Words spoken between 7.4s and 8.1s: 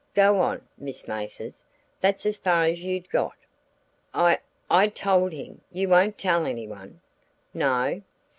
"No."